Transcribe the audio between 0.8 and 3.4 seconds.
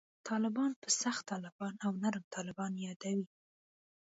په «سخت طالبان» او «نرم طالبان» یادوي.